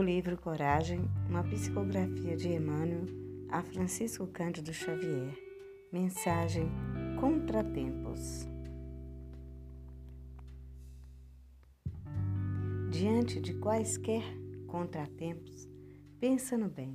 livro 0.00 0.38
Coragem, 0.38 1.00
uma 1.28 1.42
psicografia 1.42 2.36
de 2.36 2.48
Emmanuel 2.48 3.04
a 3.50 3.60
Francisco 3.60 4.26
Cândido 4.28 4.72
Xavier. 4.72 5.36
Mensagem 5.92 6.70
Contratempos. 7.20 8.48
Diante 12.90 13.40
de 13.40 13.52
quaisquer 13.54 14.22
contratempos, 14.66 15.68
pensa 16.18 16.56
no 16.56 16.70
bem. 16.70 16.94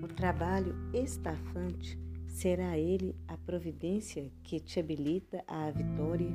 O 0.00 0.06
trabalho 0.06 0.76
estafante 0.94 1.98
será 2.28 2.78
ele 2.78 3.16
a 3.26 3.36
providência 3.36 4.30
que 4.44 4.60
te 4.60 4.78
habilita 4.78 5.42
à 5.48 5.70
vitória 5.72 6.30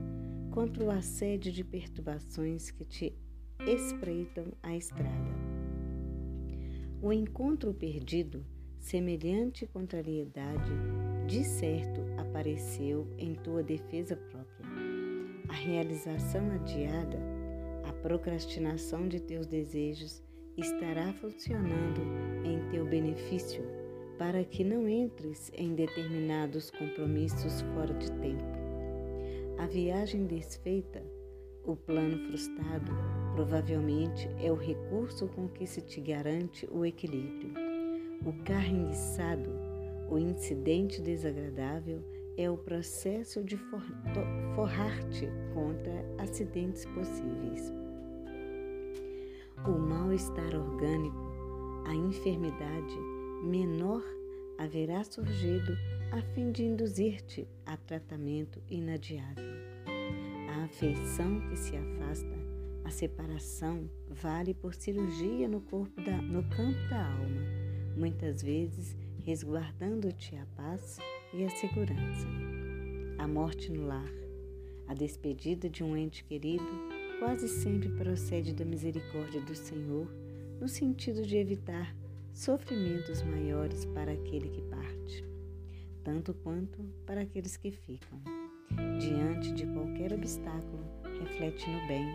contra 0.51 0.83
o 0.83 0.91
assédio 0.91 1.51
de 1.51 1.63
perturbações 1.63 2.71
que 2.71 2.83
te 2.83 3.13
espreitam 3.65 4.51
a 4.61 4.75
estrada. 4.75 5.52
O 7.03 7.11
encontro 7.11 7.73
perdido, 7.73 8.45
semelhante 8.79 9.67
contrariedade, 9.67 10.71
de 11.27 11.43
certo 11.43 11.99
apareceu 12.17 13.05
em 13.17 13.35
tua 13.35 13.61
defesa 13.61 14.15
própria. 14.15 14.65
A 15.49 15.53
realização 15.53 16.49
adiada, 16.51 17.19
a 17.83 17.91
procrastinação 17.91 19.05
de 19.05 19.19
teus 19.19 19.45
desejos 19.45 20.23
estará 20.55 21.11
funcionando 21.15 21.99
em 22.45 22.69
teu 22.69 22.85
benefício 22.85 23.65
para 24.17 24.41
que 24.45 24.63
não 24.63 24.87
entres 24.87 25.51
em 25.57 25.75
determinados 25.75 26.71
compromissos 26.71 27.59
fora 27.73 27.93
de 27.95 28.09
tempo. 28.13 28.45
A 29.57 29.67
viagem 29.67 30.25
desfeita 30.25 31.03
o 31.65 31.75
plano 31.75 32.17
frustrado 32.27 32.91
provavelmente 33.33 34.29
é 34.39 34.51
o 34.51 34.55
recurso 34.55 35.27
com 35.27 35.47
que 35.47 35.65
se 35.65 35.81
te 35.81 36.01
garante 36.01 36.67
o 36.71 36.85
equilíbrio. 36.85 37.53
O 38.25 38.33
carro 38.43 38.75
enguiçado, 38.75 39.49
o 40.09 40.17
incidente 40.17 41.01
desagradável, 41.01 42.03
é 42.37 42.49
o 42.49 42.57
processo 42.57 43.43
de 43.43 43.57
forrar-te 44.55 45.27
contra 45.53 46.05
acidentes 46.17 46.85
possíveis. 46.85 47.71
O 49.65 49.71
mal-estar 49.71 50.55
orgânico, 50.55 51.31
a 51.85 51.95
enfermidade 51.95 52.97
menor 53.43 54.03
haverá 54.57 55.03
surgido 55.03 55.77
a 56.11 56.21
fim 56.33 56.51
de 56.51 56.63
induzir-te 56.65 57.47
a 57.65 57.77
tratamento 57.77 58.61
inadiável 58.69 59.72
a 60.53 60.65
afeição 60.65 61.41
que 61.49 61.55
se 61.57 61.75
afasta, 61.75 62.37
a 62.83 62.91
separação 62.91 63.89
vale 64.07 64.53
por 64.53 64.75
cirurgia 64.75 65.47
no, 65.47 65.61
corpo 65.61 65.99
da, 66.01 66.21
no 66.21 66.43
campo 66.43 66.77
da 66.89 67.07
alma, 67.07 67.41
muitas 67.97 68.43
vezes 68.43 68.95
resguardando-te 69.23 70.35
a 70.35 70.45
paz 70.55 70.99
e 71.33 71.43
a 71.43 71.49
segurança. 71.49 72.27
A 73.17 73.27
morte 73.27 73.71
no 73.71 73.87
lar, 73.87 74.11
a 74.87 74.93
despedida 74.93 75.67
de 75.67 75.83
um 75.83 75.97
ente 75.97 76.23
querido, 76.23 76.67
quase 77.17 77.47
sempre 77.47 77.89
procede 77.89 78.53
da 78.53 78.65
misericórdia 78.65 79.41
do 79.41 79.55
Senhor, 79.55 80.07
no 80.59 80.67
sentido 80.67 81.23
de 81.23 81.37
evitar 81.37 81.95
sofrimentos 82.31 83.23
maiores 83.23 83.85
para 83.85 84.11
aquele 84.11 84.49
que 84.49 84.61
parte, 84.63 85.25
tanto 86.03 86.33
quanto 86.33 86.83
para 87.05 87.21
aqueles 87.21 87.57
que 87.57 87.71
ficam. 87.71 88.42
Diante 88.99 89.53
de 89.53 89.65
qualquer 89.67 90.13
obstáculo, 90.13 90.83
reflete 91.19 91.69
no 91.69 91.87
bem, 91.87 92.07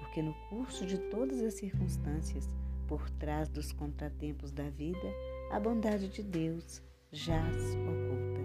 porque 0.00 0.22
no 0.22 0.34
curso 0.48 0.86
de 0.86 0.98
todas 0.98 1.40
as 1.42 1.54
circunstâncias, 1.54 2.48
por 2.86 3.08
trás 3.10 3.48
dos 3.48 3.72
contratempos 3.72 4.52
da 4.52 4.68
vida, 4.70 5.12
a 5.50 5.58
bondade 5.58 6.08
de 6.08 6.22
Deus 6.22 6.82
jaz 7.10 7.74
oculta. 7.74 8.40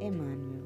Emmanuel 0.00 0.57